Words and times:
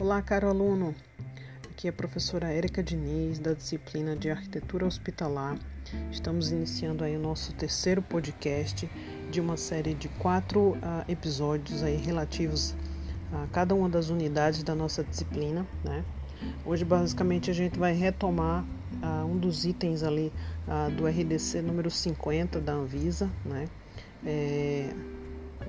Olá, 0.00 0.22
caro 0.22 0.48
aluno. 0.48 0.94
Aqui 1.70 1.86
é 1.86 1.90
a 1.90 1.92
professora 1.92 2.48
Érica 2.48 2.82
Diniz, 2.82 3.38
da 3.38 3.52
disciplina 3.52 4.16
de 4.16 4.30
Arquitetura 4.30 4.86
Hospitalar. 4.86 5.58
Estamos 6.10 6.50
iniciando 6.50 7.04
aí 7.04 7.14
o 7.14 7.20
nosso 7.20 7.52
terceiro 7.52 8.00
podcast 8.00 8.90
de 9.30 9.42
uma 9.42 9.58
série 9.58 9.92
de 9.92 10.08
quatro 10.08 10.70
uh, 10.70 11.04
episódios 11.06 11.82
aí 11.82 11.96
relativos 11.96 12.74
a 13.30 13.46
cada 13.48 13.74
uma 13.74 13.90
das 13.90 14.08
unidades 14.08 14.62
da 14.62 14.74
nossa 14.74 15.04
disciplina, 15.04 15.66
né? 15.84 16.02
Hoje, 16.64 16.82
basicamente, 16.82 17.50
a 17.50 17.54
gente 17.54 17.78
vai 17.78 17.92
retomar 17.92 18.64
uh, 19.02 19.26
um 19.26 19.36
dos 19.36 19.66
itens 19.66 20.02
ali 20.02 20.32
uh, 20.66 20.90
do 20.92 21.06
RDC 21.06 21.60
número 21.60 21.90
50 21.90 22.58
da 22.58 22.72
Anvisa, 22.72 23.30
né? 23.44 23.68
É, 24.24 24.94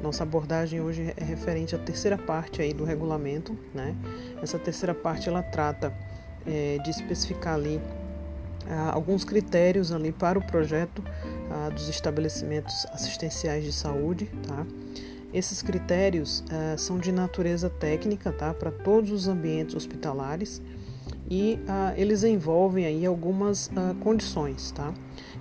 nossa 0.01 0.23
abordagem 0.23 0.81
hoje 0.81 1.13
é 1.15 1.23
referente 1.23 1.75
à 1.75 1.77
terceira 1.79 2.17
parte 2.17 2.61
aí 2.61 2.73
do 2.73 2.83
regulamento, 2.83 3.57
né? 3.73 3.95
Essa 4.41 4.57
terceira 4.59 4.93
parte 4.93 5.29
ela 5.29 5.43
trata 5.43 5.93
é, 6.45 6.77
de 6.83 6.89
especificar 6.89 7.55
ali 7.55 7.79
ah, 8.67 8.91
alguns 8.93 9.23
critérios 9.23 9.91
ali 9.91 10.11
para 10.11 10.37
o 10.37 10.41
projeto 10.41 11.03
ah, 11.49 11.69
dos 11.69 11.89
estabelecimentos 11.89 12.85
assistenciais 12.91 13.63
de 13.63 13.71
saúde, 13.71 14.29
tá? 14.47 14.65
Esses 15.33 15.61
critérios 15.61 16.43
ah, 16.51 16.77
são 16.77 16.97
de 16.97 17.11
natureza 17.11 17.69
técnica, 17.69 18.31
tá? 18.31 18.53
Para 18.53 18.71
todos 18.71 19.11
os 19.11 19.27
ambientes 19.27 19.75
hospitalares 19.75 20.61
e 21.31 21.57
ah, 21.65 21.93
eles 21.95 22.25
envolvem 22.25 22.85
aí 22.85 23.05
algumas 23.05 23.71
ah, 23.73 23.95
condições, 24.01 24.73
tá? 24.73 24.93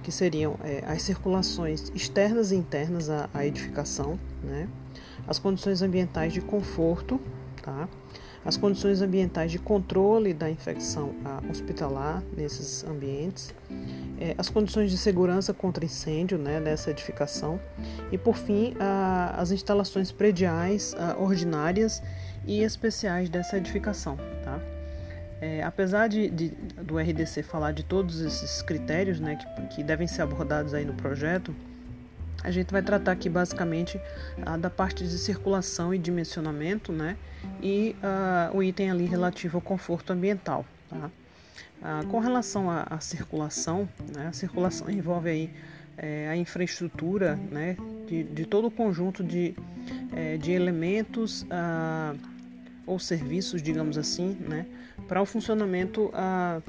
Que 0.05 0.13
seriam 0.13 0.55
é, 0.63 0.85
as 0.87 1.03
circulações 1.03 1.91
externas 1.93 2.53
e 2.53 2.55
internas 2.55 3.11
à, 3.11 3.29
à 3.35 3.45
edificação, 3.45 4.17
né? 4.41 4.69
As 5.27 5.41
condições 5.41 5.83
ambientais 5.83 6.33
de 6.33 6.41
conforto, 6.41 7.21
tá? 7.61 7.89
As 8.45 8.57
condições 8.57 9.03
ambientais 9.03 9.51
de 9.51 9.59
controle 9.59 10.33
da 10.33 10.49
infecção 10.49 11.13
ah, 11.25 11.43
hospitalar 11.51 12.23
nesses 12.37 12.85
ambientes, 12.85 13.53
é, 14.21 14.37
as 14.39 14.49
condições 14.49 14.93
de 14.93 14.97
segurança 14.97 15.53
contra 15.53 15.85
incêndio 15.85 16.39
né, 16.39 16.61
dessa 16.61 16.93
edificação 16.93 17.61
e, 18.13 18.17
por 18.17 18.37
fim, 18.37 18.75
as 19.37 19.51
instalações 19.51 20.13
prediais 20.13 20.95
ordinárias 21.19 22.03
e 22.47 22.63
especiais 22.63 23.29
dessa 23.29 23.59
edificação. 23.59 24.17
Tá? 24.43 24.80
É, 25.41 25.63
apesar 25.63 26.07
de, 26.07 26.29
de, 26.29 26.49
do 26.83 26.99
RDC 26.99 27.43
falar 27.43 27.73
de 27.73 27.83
todos 27.83 28.21
esses 28.21 28.61
critérios 28.61 29.19
né, 29.19 29.37
que, 29.37 29.77
que, 29.77 29.83
devem 29.83 30.07
ser 30.07 30.21
abordados 30.23 30.75
aí 30.75 30.85
no 30.85 30.93
projeto, 30.93 31.55
a 32.45 32.51
gente 32.51 32.71
vai 32.71 32.83
tratar 32.83 33.13
aqui 33.13 33.29
basicamente 33.29 33.99
ah, 34.45 34.57
da 34.57 34.69
parte 34.69 35.05
de 35.05 35.19
circulação 35.19 35.95
e 35.95 35.99
dimensionamento 35.99 36.93
né, 36.93 37.17
e 37.63 37.97
ah, 38.03 38.51
o 38.53 38.63
item 38.63 38.91
ali 38.91 39.07
relativo 39.07 39.57
ao 39.57 39.63
conforto 39.63 40.13
ambiental. 40.13 40.67
Tá? 40.91 41.11
Ah, 41.83 42.03
com 42.11 42.19
relação 42.19 42.71
à, 42.71 42.83
à 42.91 43.01
circulação, 43.01 43.89
né, 44.15 44.27
a 44.29 44.33
circulação 44.33 44.91
envolve 44.91 45.31
aí 45.31 45.51
é, 45.97 46.29
a 46.29 46.37
infraestrutura 46.37 47.37
né, 47.51 47.77
de, 48.07 48.25
de, 48.25 48.47
todo 48.47 48.69
o 48.69 48.71
conjunto 48.71 49.23
de, 49.23 49.55
é, 50.15 50.39
de 50.39 50.53
elementos 50.53 51.47
ou 52.91 52.99
serviços, 52.99 53.63
digamos 53.63 53.97
assim, 53.97 54.37
né, 54.41 54.67
para 55.07 55.23
o 55.23 55.25
funcionamento 55.25 56.11
ah, 56.13 56.61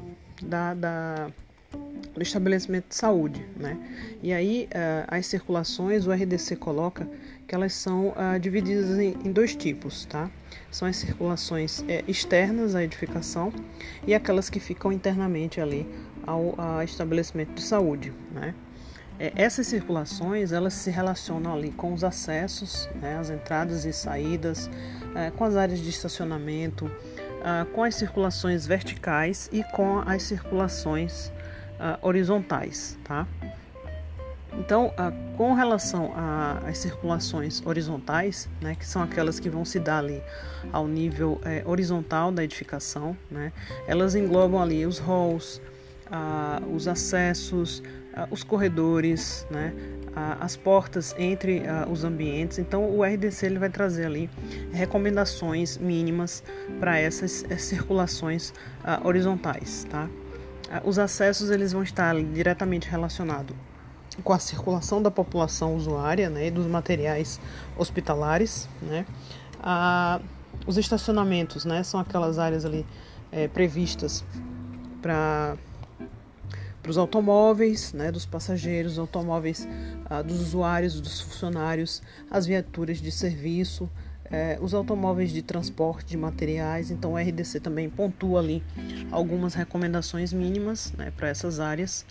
da, 0.44 0.73
da, 0.75 1.31
do 2.14 2.22
estabelecimento 2.22 2.89
de 2.89 2.95
saúde. 2.95 3.44
Né? 3.58 3.77
E 4.22 4.31
aí, 4.31 4.69
ah, 4.73 5.17
as 5.17 5.25
circulações, 5.25 6.05
o 6.05 6.11
RDC 6.11 6.55
coloca 6.58 7.09
que 7.47 7.55
elas 7.55 7.73
são 7.73 8.14
ah, 8.16 8.38
divididas 8.38 8.99
em, 8.99 9.17
em, 9.25 9.31
dois 9.31 9.55
tipos. 9.55 10.05
Tá? 10.05 10.30
São 10.69 10.88
as 10.88 10.97
circulações 10.97 11.83
é, 11.88 12.03
externas 12.08 12.75
à 12.75 12.83
edificação 12.83 13.52
e 14.05 14.14
aquelas 14.14 14.49
que 14.49 14.59
ficam 14.59 14.92
internamente 14.92 15.59
ali 15.59 15.88
ao, 16.26 16.53
ao 16.61 16.83
estabelecimento 16.83 17.53
de 17.55 17.61
saúde. 17.64 18.14
Né? 18.32 18.53
É, 19.21 19.32
essas 19.36 19.67
circulações 19.67 20.52
elas 20.52 20.73
se 20.73 20.89
relacionam 20.89 21.54
ali 21.54 21.71
com 21.71 21.93
os 21.93 22.04
acessos, 22.04 22.89
né, 22.99 23.20
as 23.20 23.30
entradas 23.30 23.86
e 23.86 23.93
saídas, 23.93 24.67
é, 25.14 25.30
com 25.30 25.43
as 25.43 25.55
áreas 25.55 25.80
de 25.80 25.92
estacionamento, 25.92 26.89
é, 27.43 27.64
com 27.71 27.83
as 27.83 27.93
circulações 27.93 28.65
verticais 28.65 29.48
e 29.54 29.64
com 29.76 29.99
as 29.99 30.23
circulações 30.23 31.32
é, 31.80 31.99
horizontais, 32.02 32.98
tá? 33.04 33.27
Então, 34.54 34.92
é, 34.98 35.38
com 35.38 35.53
relação 35.53 36.11
às 36.67 36.80
circulações 36.80 37.64
horizontais, 37.64 38.49
né, 38.59 38.73
que 38.73 38.88
são 38.88 39.03
aquelas 39.03 39.39
que 39.39 39.52
vão 39.52 39.64
se 39.64 39.80
dar 39.80 39.99
ali 39.99 40.20
ao 40.73 40.88
nível 40.88 41.39
é, 41.45 41.61
horizontal 41.64 42.32
da 42.32 42.43
edificação, 42.43 43.15
né, 43.30 43.53
elas 43.88 44.15
englobam 44.15 44.59
ali 44.59 44.83
os 44.83 44.98
halls, 44.98 45.61
os 46.76 46.89
acessos, 46.89 47.82
os 48.30 48.44
corredores, 48.44 49.45
né, 49.49 49.73
as 50.39 50.58
portas 50.58 51.16
entre 51.17 51.64
os 51.89 52.04
ambientes. 52.04 52.60
Então, 52.60 52.89
o 52.89 53.04
RDC 53.04 53.45
ele 53.45 53.60
vai 53.60 53.70
trazer 53.70 54.05
ali 54.05 54.30
recomendações 54.72 55.77
mínimas 55.77 56.44
para 56.80 56.98
essas 57.00 57.45
circulações 57.58 58.54
horizontais. 59.04 59.86
Tá? 59.89 60.10
Os 60.83 61.00
acessos 61.00 61.50
eles 61.50 61.71
vão 61.71 61.83
estar 61.83 62.14
diretamente 62.16 62.89
relacionados 62.89 63.55
com 64.23 64.33
a 64.33 64.39
circulação 64.39 65.02
da 65.02 65.10
população 65.10 65.76
usuária 65.76 66.30
né, 66.30 66.48
e 66.48 66.52
dos 66.52 66.67
materiais 66.67 67.39
hospitalares. 67.77 68.67
Né? 68.82 69.05
os 70.66 70.77
estacionamentos 70.77 71.66
né, 71.66 71.83
são 71.83 72.00
aquelas 72.00 72.38
áreas 72.38 72.66
ali 72.66 72.86
é, 73.32 73.48
previstas 73.48 74.23
para 75.02 75.55
para 76.81 76.89
os 76.89 76.97
automóveis, 76.97 77.93
né, 77.93 78.11
dos 78.11 78.25
passageiros, 78.25 78.97
automóveis 78.97 79.67
ah, 80.05 80.21
dos 80.21 80.39
usuários, 80.39 80.99
dos 80.99 81.21
funcionários, 81.21 82.02
as 82.30 82.45
viaturas 82.45 82.99
de 82.99 83.11
serviço, 83.11 83.89
eh, 84.31 84.58
os 84.61 84.73
automóveis 84.73 85.31
de 85.31 85.41
transporte 85.41 86.08
de 86.08 86.17
materiais. 86.17 86.89
Então, 86.89 87.14
o 87.14 87.17
RDC 87.17 87.59
também 87.59 87.89
pontua 87.89 88.39
ali 88.39 88.64
algumas 89.11 89.53
recomendações 89.53 90.31
mínimas 90.31 90.93
né, 90.97 91.11
para 91.15 91.27
essas 91.27 91.59
áreas. 91.59 92.05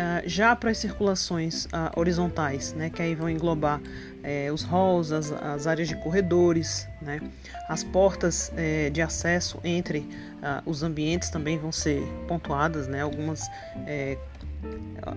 Ah, 0.00 0.22
já 0.24 0.54
para 0.54 0.70
as 0.70 0.78
circulações 0.78 1.66
ah, 1.72 1.90
horizontais, 1.96 2.72
né, 2.72 2.88
que 2.88 3.02
aí 3.02 3.16
vão 3.16 3.28
englobar 3.28 3.80
eh, 4.22 4.48
os 4.52 4.62
halls, 4.62 5.10
as, 5.10 5.32
as, 5.32 5.66
áreas 5.66 5.88
de 5.88 5.96
corredores, 5.96 6.86
né, 7.02 7.20
as 7.68 7.82
portas 7.82 8.52
eh, 8.56 8.90
de 8.90 9.02
acesso 9.02 9.58
entre 9.64 10.08
ah, 10.40 10.62
os 10.64 10.84
ambientes 10.84 11.30
também 11.30 11.58
vão 11.58 11.72
ser 11.72 12.00
pontuadas, 12.28 12.86
né, 12.86 13.02
algumas 13.02 13.42
eh, 13.88 14.16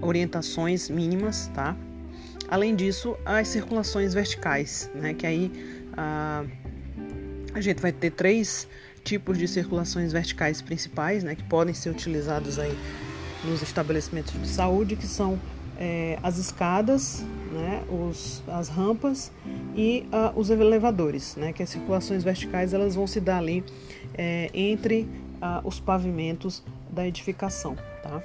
orientações 0.02 0.90
mínimas, 0.90 1.52
tá? 1.54 1.76
Além 2.50 2.76
disso, 2.76 3.16
as 3.24 3.50
circulações 3.50 4.16
verticais, 4.16 4.90
né, 4.96 5.14
que 5.14 5.28
aí 5.28 5.52
a 7.54 7.62
gente 7.62 7.82
vai 7.82 7.92
ter 7.92 8.12
três 8.12 8.68
tipos 9.04 9.38
de 9.38 9.48
circulações 9.48 10.12
verticais 10.12 10.60
principais, 10.60 11.24
né, 11.24 11.36
que 11.36 11.44
podem 11.44 11.74
ser 11.74 11.92
utilizados 11.92 12.58
aí 12.58 12.76
nos 13.44 13.62
estabelecimentos 13.62 14.34
de 14.34 14.48
saúde, 14.48 14.96
que 14.96 15.08
são 15.08 15.40
é, 15.78 16.20
as 16.22 16.38
escadas, 16.38 17.26
né, 17.52 17.84
os, 17.90 18.44
as 18.48 18.70
rampas 18.70 19.32
e 19.76 20.08
uh, 20.14 20.40
os 20.40 20.50
elevadores, 20.50 21.36
né, 21.36 21.52
que 21.52 21.64
as 21.64 21.70
circulações 21.70 22.24
verticais 22.24 22.74
elas 22.74 22.94
vão 22.94 23.08
se 23.08 23.20
dar 23.20 23.40
ali 23.40 23.64
é, 24.14 24.50
entre 24.54 25.08
uh, 25.42 25.68
os 25.68 25.80
pavimentos 25.80 26.64
da 26.92 27.08
edificação. 27.08 27.76
Tá? 28.04 28.22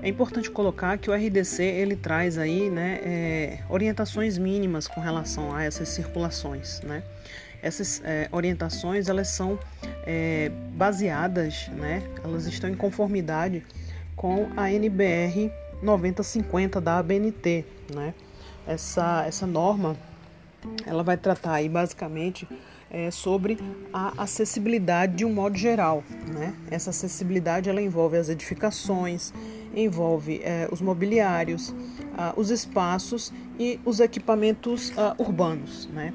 É 0.00 0.08
importante 0.08 0.48
colocar 0.48 0.96
que 0.96 1.10
o 1.10 1.12
RDC 1.12 1.62
ele 1.62 1.96
traz 1.96 2.38
aí 2.38 2.70
né, 2.70 3.00
é, 3.02 3.58
orientações 3.68 4.38
mínimas 4.38 4.86
com 4.86 5.00
relação 5.00 5.52
a 5.54 5.64
essas 5.64 5.88
circulações. 5.88 6.80
Né? 6.82 7.02
Essas 7.60 8.00
é, 8.04 8.28
orientações 8.30 9.08
elas 9.08 9.26
são 9.28 9.58
é, 10.06 10.52
baseadas, 10.74 11.68
né, 11.76 12.00
elas 12.22 12.46
estão 12.46 12.70
em 12.70 12.76
conformidade 12.76 13.64
com 14.18 14.48
a 14.56 14.70
NBR 14.70 15.50
9050 15.80 16.80
da 16.80 16.98
ABNT, 16.98 17.64
né? 17.94 18.12
Essa, 18.66 19.24
essa 19.26 19.46
norma 19.46 19.96
ela 20.84 21.04
vai 21.04 21.16
tratar 21.16 21.54
aí 21.54 21.68
basicamente 21.68 22.46
é, 22.90 23.10
sobre 23.12 23.58
a 23.92 24.22
acessibilidade 24.22 25.14
de 25.14 25.24
um 25.24 25.32
modo 25.32 25.56
geral, 25.56 26.02
né? 26.34 26.52
Essa 26.68 26.90
acessibilidade 26.90 27.70
ela 27.70 27.80
envolve 27.80 28.16
as 28.16 28.28
edificações, 28.28 29.32
envolve 29.74 30.40
é, 30.42 30.68
os 30.70 30.80
mobiliários, 30.80 31.74
os 32.36 32.50
espaços 32.50 33.32
e 33.56 33.78
os 33.84 34.00
equipamentos 34.00 34.92
urbanos, 35.18 35.86
né? 35.86 36.12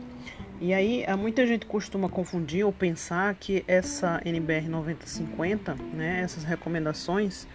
E 0.60 0.74
aí, 0.74 1.06
muita 1.18 1.46
gente 1.46 1.66
costuma 1.66 2.08
confundir 2.08 2.66
ou 2.66 2.72
pensar 2.72 3.36
que 3.36 3.66
essa 3.68 4.22
NBR 4.24 4.70
9050, 4.70 5.76
né, 5.94 6.22
essas 6.22 6.46
recomendações, 6.46 7.46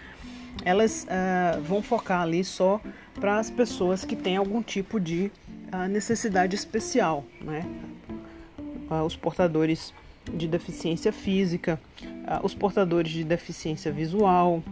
elas 0.65 1.05
uh, 1.05 1.61
vão 1.63 1.83
focar 1.83 2.23
ali 2.23 2.45
só 2.45 2.81
para 3.15 3.39
as 3.39 3.51
pessoas 3.51 4.05
que 4.05 4.17
têm 4.17 4.37
algum 4.37 4.63
tipo 4.63 5.01
de 5.01 5.31
uh, 5.73 5.89
necessidade 5.89 6.55
especial, 6.55 7.25
né? 7.41 7.65
Uh, 8.91 9.05
os 9.05 9.17
portadores 9.17 9.93
de 10.33 10.47
deficiência 10.47 11.11
física, 11.11 11.81
os 12.43 12.55
portadores 12.55 13.11
de 13.11 13.25
deficiência 13.25 13.91
visual, 13.91 14.63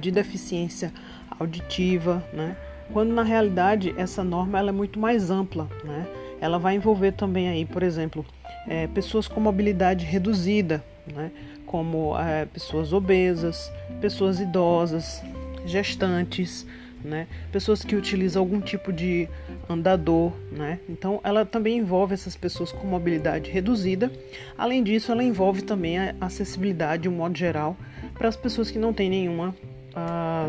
de 0.00 0.10
deficiência 0.10 0.92
auditiva, 1.38 2.24
né? 2.32 2.56
quando 2.92 3.12
na 3.12 3.22
realidade 3.22 3.94
essa 3.96 4.24
norma 4.24 4.58
ela 4.58 4.70
é 4.70 4.72
muito 4.72 4.98
mais 4.98 5.30
ampla, 5.30 5.68
né? 5.84 6.06
Ela 6.40 6.58
vai 6.58 6.76
envolver 6.76 7.12
também 7.12 7.48
aí, 7.48 7.64
por 7.64 7.82
exemplo, 7.82 8.24
é, 8.66 8.86
pessoas 8.88 9.26
com 9.26 9.40
mobilidade 9.40 10.04
reduzida, 10.04 10.82
né? 11.12 11.30
Como 11.68 12.18
é, 12.18 12.46
pessoas 12.46 12.92
obesas, 12.92 13.70
pessoas 14.00 14.40
idosas, 14.40 15.22
gestantes, 15.64 16.66
né? 17.04 17.26
Pessoas 17.52 17.84
que 17.84 17.94
utilizam 17.94 18.42
algum 18.42 18.60
tipo 18.60 18.92
de 18.92 19.28
andador, 19.68 20.32
né? 20.50 20.80
Então, 20.88 21.20
ela 21.22 21.44
também 21.44 21.78
envolve 21.78 22.14
essas 22.14 22.34
pessoas 22.34 22.72
com 22.72 22.86
mobilidade 22.86 23.50
reduzida. 23.50 24.10
Além 24.56 24.82
disso, 24.82 25.12
ela 25.12 25.22
envolve 25.22 25.62
também 25.62 25.98
a 25.98 26.14
acessibilidade, 26.20 27.02
de 27.02 27.08
um 27.08 27.12
modo 27.12 27.36
geral, 27.36 27.76
para 28.14 28.28
as 28.28 28.36
pessoas 28.36 28.70
que 28.70 28.78
não 28.78 28.92
têm 28.92 29.10
nenhuma, 29.10 29.54
ah, 29.94 30.48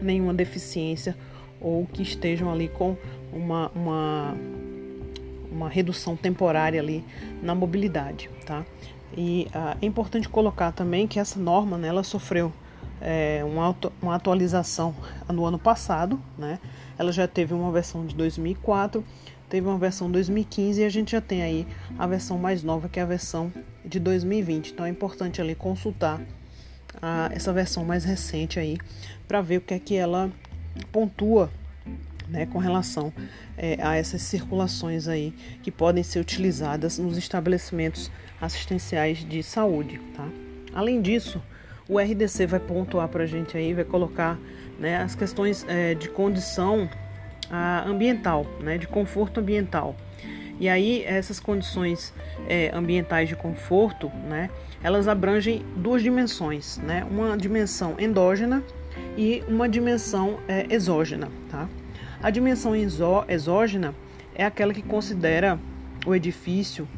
nenhuma 0.00 0.32
deficiência 0.32 1.14
ou 1.60 1.86
que 1.86 2.02
estejam 2.02 2.50
ali 2.50 2.68
com 2.68 2.96
uma, 3.32 3.70
uma, 3.74 4.36
uma 5.50 5.68
redução 5.68 6.16
temporária 6.16 6.80
ali 6.80 7.04
na 7.42 7.54
mobilidade, 7.54 8.30
tá? 8.46 8.64
E 9.16 9.48
ah, 9.54 9.76
é 9.80 9.86
importante 9.86 10.28
colocar 10.28 10.72
também 10.72 11.06
que 11.06 11.18
essa 11.18 11.38
norma, 11.38 11.78
né, 11.78 11.88
ela 11.88 12.02
sofreu 12.02 12.52
é, 13.00 13.42
uma, 13.44 13.74
uma 14.00 14.14
atualização 14.14 14.94
no 15.28 15.44
ano 15.44 15.58
passado, 15.58 16.20
né? 16.36 16.58
Ela 16.98 17.12
já 17.12 17.28
teve 17.28 17.54
uma 17.54 17.70
versão 17.70 18.04
de 18.04 18.14
2004, 18.14 19.04
teve 19.48 19.66
uma 19.66 19.78
versão 19.78 20.10
2015 20.10 20.80
e 20.80 20.84
a 20.84 20.88
gente 20.88 21.12
já 21.12 21.20
tem 21.20 21.42
aí 21.42 21.66
a 21.98 22.06
versão 22.06 22.38
mais 22.38 22.62
nova 22.62 22.88
que 22.88 22.98
é 22.98 23.02
a 23.02 23.06
versão 23.06 23.52
de 23.84 24.00
2020. 24.00 24.72
Então 24.72 24.84
é 24.84 24.88
importante 24.88 25.40
ali 25.40 25.54
consultar 25.54 26.20
a, 27.00 27.30
essa 27.32 27.52
versão 27.52 27.84
mais 27.84 28.04
recente 28.04 28.58
aí 28.58 28.78
para 29.26 29.40
ver 29.40 29.58
o 29.58 29.60
que 29.60 29.74
é 29.74 29.78
que 29.78 29.94
ela 29.94 30.30
pontua 30.90 31.50
né, 32.28 32.46
com 32.46 32.58
relação 32.58 33.12
é, 33.56 33.78
a 33.82 33.96
essas 33.96 34.22
circulações 34.22 35.08
aí 35.08 35.32
que 35.62 35.70
podem 35.70 36.02
ser 36.02 36.20
utilizadas 36.20 36.98
nos 36.98 37.16
estabelecimentos 37.16 38.10
assistenciais 38.40 39.18
de 39.18 39.42
saúde. 39.42 40.00
Tá? 40.14 40.28
Além 40.72 41.00
disso, 41.00 41.42
o 41.88 41.98
RDC 41.98 42.46
vai 42.46 42.60
pontuar 42.60 43.08
para 43.08 43.24
a 43.24 43.26
gente 43.26 43.56
aí, 43.56 43.72
vai 43.72 43.84
colocar 43.84 44.38
né, 44.78 44.98
as 44.98 45.14
questões 45.14 45.64
é, 45.68 45.94
de 45.94 46.08
condição 46.08 46.88
a, 47.50 47.88
ambiental, 47.88 48.46
né, 48.60 48.78
de 48.78 48.86
conforto 48.86 49.40
ambiental. 49.40 49.96
E 50.60 50.68
aí 50.68 51.04
essas 51.04 51.38
condições 51.38 52.12
é, 52.48 52.70
ambientais 52.74 53.28
de 53.28 53.36
conforto, 53.36 54.10
né, 54.28 54.50
elas 54.82 55.08
abrangem 55.08 55.64
duas 55.76 56.02
dimensões, 56.02 56.78
né, 56.78 57.06
uma 57.10 57.36
dimensão 57.36 57.94
endógena 57.98 58.62
e 59.16 59.42
uma 59.48 59.68
dimensão 59.68 60.38
é, 60.46 60.66
exógena. 60.68 61.28
Tá? 61.50 61.68
A 62.22 62.30
dimensão 62.30 62.74
exógena 63.28 63.94
é 64.34 64.44
aquela 64.44 64.74
que 64.74 64.82
considera 64.82 65.58
o 66.06 66.14
edifício 66.14 66.88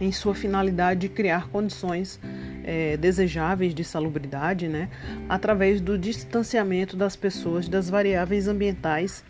em 0.00 0.12
sua 0.12 0.34
finalidade 0.34 1.00
de 1.00 1.08
criar 1.08 1.48
condições 1.48 2.20
é, 2.64 2.96
desejáveis 2.96 3.74
de 3.74 3.82
salubridade, 3.82 4.68
né, 4.68 4.88
através 5.28 5.80
do 5.80 5.98
distanciamento 5.98 6.96
das 6.96 7.16
pessoas 7.16 7.68
das 7.68 7.88
variáveis 7.88 8.46
ambientais 8.46 9.24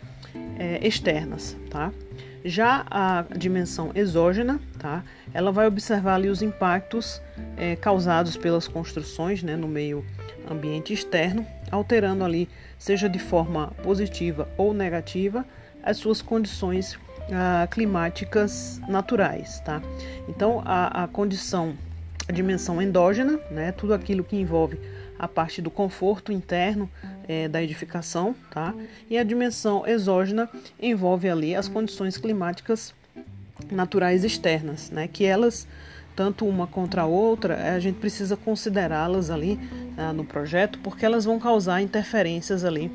é, 0.57 0.85
externas, 0.85 1.55
tá? 1.69 1.91
Já 2.45 2.85
a 2.91 3.23
dimensão 3.37 3.91
exógena, 3.95 4.59
tá? 4.77 5.03
Ela 5.33 5.51
vai 5.51 5.65
observar 5.65 6.15
ali 6.15 6.27
os 6.27 6.41
impactos 6.41 7.21
é, 7.55 7.75
causados 7.77 8.35
pelas 8.35 8.67
construções, 8.67 9.41
né, 9.41 9.55
no 9.55 9.67
meio 9.67 10.05
ambiente 10.49 10.93
externo, 10.93 11.47
alterando 11.73 12.23
ali, 12.23 12.47
seja 12.77 13.09
de 13.09 13.19
forma 13.19 13.67
positiva 13.81 14.47
ou 14.57 14.73
negativa, 14.73 15.45
as 15.81 15.97
suas 15.97 16.21
condições 16.21 16.97
ah, 17.31 17.67
climáticas 17.69 18.79
naturais, 18.87 19.59
tá? 19.61 19.81
Então, 20.29 20.61
a, 20.63 21.03
a 21.03 21.07
condição, 21.07 21.73
a 22.27 22.31
dimensão 22.31 22.81
endógena, 22.81 23.39
né, 23.49 23.71
tudo 23.71 23.93
aquilo 23.93 24.23
que 24.23 24.35
envolve 24.35 24.79
a 25.17 25.27
parte 25.27 25.61
do 25.61 25.71
conforto 25.71 26.31
interno 26.31 26.89
é, 27.27 27.47
da 27.47 27.61
edificação, 27.61 28.35
tá? 28.51 28.73
E 29.09 29.17
a 29.17 29.23
dimensão 29.23 29.87
exógena 29.87 30.49
envolve 30.79 31.29
ali 31.29 31.55
as 31.55 31.67
condições 31.67 32.17
climáticas 32.17 32.93
naturais 33.71 34.23
externas, 34.23 34.91
né? 34.91 35.07
Que 35.07 35.25
elas 35.25 35.67
tanto 36.15 36.45
uma 36.45 36.67
contra 36.67 37.03
a 37.03 37.05
outra, 37.05 37.73
a 37.75 37.79
gente 37.79 37.95
precisa 37.95 38.37
considerá-las 38.37 39.29
ali 39.29 39.59
ah, 39.97 40.13
no 40.13 40.23
projeto, 40.23 40.79
porque 40.79 41.05
elas 41.05 41.25
vão 41.25 41.39
causar 41.39 41.81
interferências 41.81 42.63
ali 42.63 42.91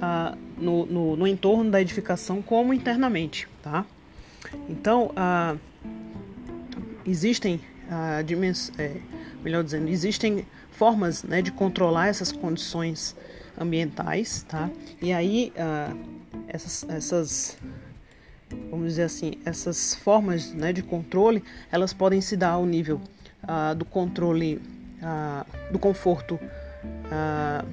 ah, 0.00 0.36
no, 0.56 0.86
no, 0.86 1.16
no, 1.16 1.26
entorno 1.26 1.70
da 1.70 1.80
edificação, 1.80 2.40
como 2.42 2.72
internamente, 2.72 3.48
tá? 3.62 3.84
Então, 4.68 5.10
ah, 5.16 5.56
existem, 7.06 7.60
ah, 7.90 8.20
é, 8.78 8.96
melhor 9.42 9.62
dizendo, 9.62 9.88
existem 9.88 10.46
formas 10.70 11.22
né, 11.22 11.40
de 11.40 11.52
controlar 11.52 12.08
essas 12.08 12.32
condições 12.32 13.16
ambientais, 13.58 14.44
tá? 14.48 14.70
E 15.00 15.12
aí, 15.12 15.52
ah, 15.56 15.94
essas, 16.48 16.86
essas 16.88 17.58
vamos 18.70 18.88
dizer 18.88 19.04
assim, 19.04 19.34
essas 19.44 19.94
formas 19.94 20.52
né, 20.52 20.72
de 20.72 20.82
controle, 20.82 21.42
elas 21.70 21.92
podem 21.92 22.20
se 22.20 22.36
dar 22.36 22.50
ao 22.50 22.66
nível 22.66 23.00
ah, 23.46 23.74
do 23.74 23.84
controle 23.84 24.60
ah, 25.02 25.44
do 25.70 25.78
conforto 25.78 26.38
ah, 27.10 27.64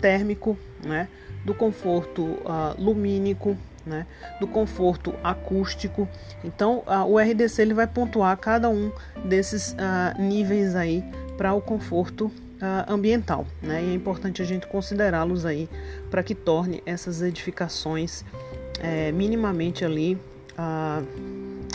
térmico, 0.00 0.58
né, 0.84 1.08
do 1.44 1.54
conforto 1.54 2.38
lumínico, 2.78 3.56
né, 3.84 4.06
do 4.40 4.46
conforto 4.46 5.14
acústico. 5.22 6.08
Então, 6.44 6.82
o 7.08 7.18
RDC 7.18 7.62
ele 7.62 7.74
vai 7.74 7.86
pontuar 7.86 8.36
cada 8.36 8.68
um 8.68 8.92
desses 9.24 9.74
níveis 10.18 10.74
aí 10.74 11.02
para 11.36 11.54
o 11.54 11.60
conforto 11.60 12.30
ambiental, 12.88 13.46
né? 13.62 13.82
E 13.82 13.90
é 13.90 13.94
importante 13.94 14.42
a 14.42 14.44
gente 14.44 14.66
considerá-los 14.66 15.46
aí 15.46 15.68
para 16.10 16.22
que 16.22 16.34
torne 16.34 16.82
essas 16.84 17.22
edificações 17.22 18.24
é, 18.80 19.12
minimamente 19.12 19.84
ali 19.84 20.18
ah, 20.56 21.02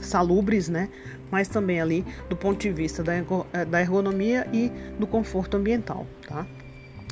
salubres, 0.01 0.69
né? 0.69 0.89
Mas 1.31 1.47
também 1.47 1.81
ali 1.81 2.05
do 2.29 2.35
ponto 2.35 2.59
de 2.59 2.69
vista 2.69 3.01
da, 3.01 3.13
é, 3.15 3.65
da 3.65 3.81
ergonomia 3.81 4.47
e 4.53 4.71
do 4.99 5.07
conforto 5.07 5.57
ambiental, 5.57 6.05
tá? 6.27 6.45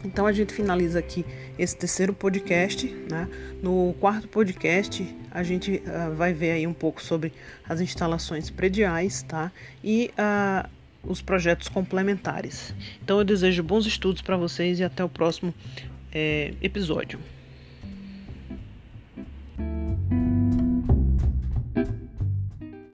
Então 0.03 0.25
a 0.25 0.31
gente 0.31 0.53
finaliza 0.53 0.99
aqui 0.99 1.25
esse 1.57 1.77
terceiro 1.77 2.13
podcast, 2.13 2.87
né? 3.09 3.27
No 3.61 3.95
quarto 3.99 4.27
podcast 4.27 5.15
a 5.29 5.43
gente 5.43 5.81
uh, 5.85 6.13
vai 6.15 6.33
ver 6.33 6.51
aí 6.51 6.67
um 6.67 6.73
pouco 6.73 7.01
sobre 7.01 7.31
as 7.67 7.79
instalações 7.81 8.49
prediais, 8.49 9.23
tá? 9.23 9.51
E 9.83 10.11
uh, 10.17 10.67
os 11.03 11.21
projetos 11.21 11.67
complementares. 11.69 12.73
Então 13.03 13.19
eu 13.19 13.23
desejo 13.23 13.63
bons 13.63 13.85
estudos 13.85 14.21
para 14.21 14.37
vocês 14.37 14.79
e 14.79 14.83
até 14.83 15.03
o 15.03 15.09
próximo 15.09 15.53
eh, 16.13 16.53
episódio. 16.61 17.19